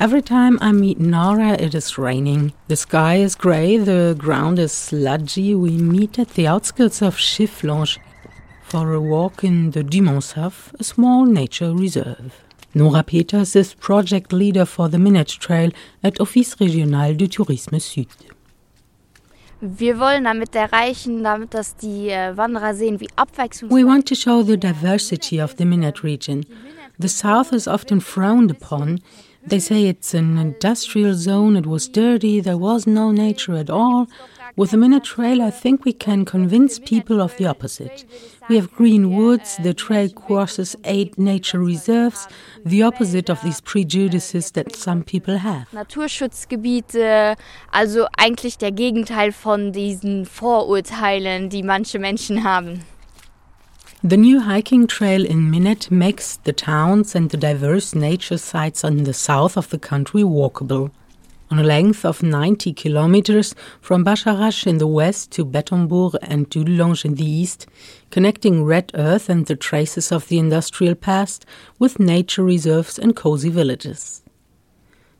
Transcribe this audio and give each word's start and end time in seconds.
Every 0.00 0.22
time 0.22 0.60
I 0.60 0.70
meet 0.70 1.00
Nora, 1.00 1.54
it 1.54 1.74
is 1.74 1.98
raining. 1.98 2.52
The 2.68 2.76
sky 2.76 3.16
is 3.16 3.34
grey, 3.34 3.78
the 3.78 4.14
ground 4.16 4.60
is 4.60 4.70
sludgy. 4.70 5.56
We 5.56 5.72
meet 5.72 6.20
at 6.20 6.34
the 6.34 6.46
outskirts 6.46 7.02
of 7.02 7.16
Schifflange 7.16 7.98
for 8.62 8.92
a 8.92 9.00
walk 9.00 9.42
in 9.42 9.72
the 9.72 9.82
Dumontshaff, 9.82 10.72
a 10.78 10.84
small 10.84 11.26
nature 11.26 11.74
reserve. 11.74 12.44
Nora 12.74 13.02
Peters 13.02 13.56
is 13.56 13.74
project 13.74 14.32
leader 14.32 14.64
for 14.64 14.88
the 14.88 15.00
Minette 15.00 15.36
Trail 15.40 15.72
at 16.04 16.20
Office 16.20 16.54
Régional 16.60 17.16
du 17.16 17.26
Tourisme 17.26 17.80
Sud. 17.80 18.06
Wir 19.60 19.98
wollen 19.98 20.22
damit 20.22 20.54
erreichen, 20.54 21.24
damit 21.24 21.54
dass 21.54 21.74
die 21.74 22.10
äh, 22.10 22.36
Wanderer 22.36 22.72
sehen, 22.74 23.00
wie 23.00 23.08
abwechslungsreich. 23.16 23.84
We 23.84 23.84
want 23.84 24.06
to 24.06 24.14
show 24.14 24.44
the 24.44 24.56
diversity 24.56 25.42
of 25.42 25.56
the 25.58 25.64
Minette 25.64 26.04
region. 26.04 26.44
The 27.00 27.08
south 27.08 27.52
is 27.52 27.66
often 27.66 28.00
frowned 28.00 28.52
upon. 28.52 29.00
They 29.48 29.60
say 29.60 29.86
it's 29.86 30.12
an 30.12 30.36
industrial 30.36 31.14
zone, 31.14 31.56
it 31.56 31.64
was 31.64 31.88
dirty, 31.88 32.40
there 32.40 32.58
was 32.58 32.86
no 32.86 33.10
nature 33.10 33.54
at 33.54 33.70
all. 33.70 34.06
With 34.56 34.72
the 34.72 34.76
Minette 34.76 35.04
Trail, 35.04 35.40
I 35.40 35.50
think 35.50 35.86
we 35.86 35.94
can 35.94 36.26
convince 36.26 36.78
people 36.78 37.22
of 37.22 37.34
the 37.38 37.46
opposite. 37.46 38.04
We 38.50 38.56
have 38.56 38.70
green 38.72 39.16
woods, 39.16 39.56
the 39.62 39.72
trail 39.72 40.10
crosses 40.10 40.76
eight 40.84 41.18
nature 41.18 41.60
reserves, 41.60 42.28
the 42.62 42.82
opposite 42.82 43.30
of 43.30 43.40
these 43.42 43.62
prejudices 43.62 44.50
that 44.50 44.76
some 44.76 45.02
people 45.02 45.38
have. 45.38 45.66
Naturschutzgebiete, 45.72 47.00
äh, 47.00 47.36
also 47.72 48.06
eigentlich 48.18 48.58
der 48.58 48.72
Gegenteil 48.72 49.32
von 49.32 49.72
diesen 49.72 50.26
Vorurteilen, 50.26 51.48
die 51.48 51.62
manche 51.62 51.98
Menschen 51.98 52.44
haben. 52.44 52.82
The 54.04 54.16
new 54.16 54.38
hiking 54.38 54.86
trail 54.86 55.26
in 55.26 55.50
Minette 55.50 55.90
makes 55.90 56.36
the 56.36 56.52
towns 56.52 57.16
and 57.16 57.30
the 57.30 57.36
diverse 57.36 57.96
nature 57.96 58.38
sites 58.38 58.84
on 58.84 58.98
the 58.98 59.12
south 59.12 59.56
of 59.56 59.70
the 59.70 59.78
country 59.78 60.22
walkable. 60.22 60.92
On 61.50 61.58
a 61.58 61.64
length 61.64 62.04
of 62.04 62.22
90 62.22 62.74
kilometers 62.74 63.56
from 63.80 64.04
Bascharage 64.04 64.68
in 64.68 64.78
the 64.78 64.86
west 64.86 65.32
to 65.32 65.44
Bettembourg 65.44 66.14
and 66.22 66.48
Dudelange 66.48 67.04
in 67.04 67.16
the 67.16 67.28
east, 67.28 67.66
connecting 68.12 68.62
red 68.62 68.92
earth 68.94 69.28
and 69.28 69.46
the 69.46 69.56
traces 69.56 70.12
of 70.12 70.28
the 70.28 70.38
industrial 70.38 70.94
past 70.94 71.44
with 71.80 71.98
nature 71.98 72.44
reserves 72.44 73.00
and 73.00 73.16
cozy 73.16 73.50
villages. 73.50 74.22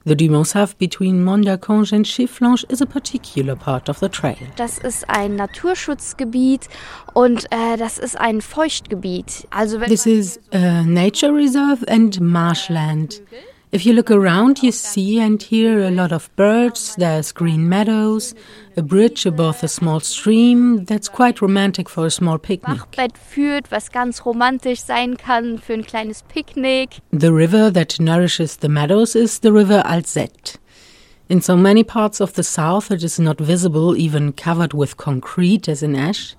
The 0.05 0.15
Dumontshaff 0.15 0.79
between 0.79 1.25
Mondercange 1.25 1.93
and 1.93 2.05
Schifflange 2.07 2.65
is 2.71 2.81
a 2.81 2.87
particular 2.87 3.57
part 3.57 3.89
of 3.89 3.99
the 3.99 4.09
trail. 4.09 4.39
Das 4.57 4.79
ist 4.79 5.09
ein 5.09 5.37
Naturschutzgebiet 5.37 6.69
und 7.15 7.47
äh, 7.51 7.77
das 7.77 7.99
ist 7.99 8.19
ein 8.19 8.41
Feuchtgebiet. 8.41 9.47
Also 9.51 9.79
This 9.79 10.07
is 10.07 10.41
a 10.53 10.83
nature 10.85 11.33
reserve 11.35 11.85
and 11.89 12.21
marshland. 12.21 13.21
If 13.70 13.84
you 13.84 13.92
look 13.92 14.11
around, 14.11 14.62
you 14.62 14.72
see 14.72 15.20
and 15.20 15.42
hear 15.42 15.80
a 15.80 15.91
lot 15.91 16.11
of 16.11 16.34
birds, 16.36 16.97
there's 16.97 17.33
green 17.33 17.69
meadows, 17.69 18.34
a 18.78 18.83
bridge 18.83 19.27
above 19.27 19.62
a 19.62 19.69
small 19.69 20.00
stream 20.00 20.86
that's 20.86 21.06
quite 21.06 21.42
romantic 21.42 21.91
for 21.91 22.06
a 22.06 22.11
small 22.11 22.39
picnic. 22.39 22.80
Führt, 22.91 23.70
was 23.70 23.91
ganz 23.92 24.24
romantisch 24.24 24.80
sein 24.80 25.19
kann 25.19 25.58
für 25.58 25.74
ein 25.74 25.84
kleines 25.84 26.22
Picknick. 26.22 27.00
The 27.12 27.30
river 27.30 27.70
that 27.70 28.00
nourishes 28.00 28.56
the 28.56 28.70
meadows 28.70 29.14
is 29.14 29.41
the 29.41 29.52
river 29.52 29.83
Alzette. 29.84 30.56
In 31.28 31.42
so 31.42 31.55
many 31.55 31.84
parts 31.84 32.22
of 32.22 32.33
the 32.33 32.44
south, 32.44 32.91
it 32.91 33.05
is 33.05 33.19
not 33.19 33.39
visible, 33.39 33.94
even 33.98 34.33
covered 34.33 34.72
with 34.72 34.96
concrete 34.96 35.69
as 35.69 35.83
in 35.83 35.94
Esch. 35.94 36.36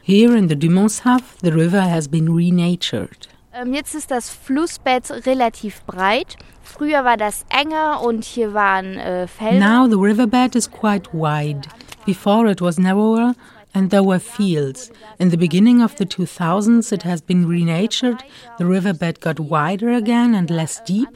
Here 0.00 0.34
in 0.34 0.46
the 0.46 0.56
Dumontshaff, 0.56 1.36
the 1.40 1.52
river 1.52 1.82
has 1.82 2.08
been 2.08 2.34
renatured. 2.34 3.28
Ähm, 3.54 3.74
jetzt 3.74 3.94
ist 3.94 4.10
das 4.10 4.30
Flussbett 4.30 5.10
relativ 5.26 5.82
breit. 5.84 6.36
Früher 6.62 7.04
war 7.04 7.18
das 7.18 7.44
enger 7.50 8.00
und 8.02 8.24
hier 8.24 8.54
waren 8.54 8.96
äh, 8.96 9.26
Felder. 9.26 9.58
Now 9.58 9.86
the 9.86 9.96
riverbed 9.96 10.54
is 10.54 10.70
quite 10.70 11.10
wide. 11.12 11.68
Before 12.06 12.50
it 12.50 12.62
was 12.62 12.78
narrower 12.78 13.34
and 13.74 13.90
there 13.90 14.04
were 14.04 14.20
fields. 14.20 14.90
In 15.18 15.30
the 15.30 15.36
beginning 15.36 15.82
of 15.82 15.96
the 15.98 16.04
2000s, 16.06 16.92
it 16.92 17.04
has 17.04 17.20
been 17.20 17.46
renatured. 17.46 18.24
The 18.56 18.64
riverbed 18.64 19.20
got 19.20 19.38
wider 19.38 19.92
again 19.92 20.34
and 20.34 20.50
less 20.50 20.82
deep, 20.84 21.08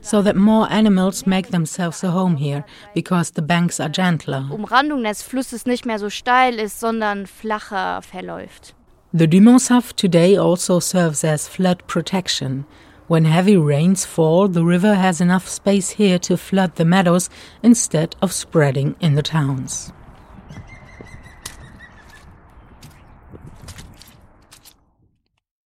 so 0.00 0.22
that 0.22 0.36
more 0.36 0.68
animals 0.70 1.26
make 1.26 1.50
themselves 1.50 2.04
a 2.04 2.12
home 2.12 2.36
here 2.36 2.64
because 2.94 3.32
the 3.32 3.42
banks 3.42 3.80
are 3.80 3.90
gentler. 3.90 4.48
Umrandung 4.50 5.02
des 5.02 5.22
Flusses 5.22 5.66
nicht 5.66 5.86
mehr 5.86 5.98
so 5.98 6.08
steil 6.08 6.58
ist, 6.58 6.78
sondern 6.78 7.26
flacher 7.26 8.00
verläuft. 8.02 8.74
The 9.12 9.26
Dumontshaff 9.26 9.94
today 9.94 10.36
also 10.36 10.78
serves 10.78 11.24
as 11.24 11.48
flood 11.48 11.84
protection. 11.88 12.64
When 13.08 13.24
heavy 13.24 13.56
rains 13.56 14.04
fall, 14.04 14.46
the 14.46 14.64
river 14.64 14.94
has 14.94 15.20
enough 15.20 15.48
space 15.48 15.90
here 15.90 16.16
to 16.20 16.36
flood 16.36 16.76
the 16.76 16.84
meadows 16.84 17.28
instead 17.60 18.14
of 18.22 18.32
spreading 18.32 18.94
in 19.00 19.16
the 19.16 19.22
towns. 19.22 19.92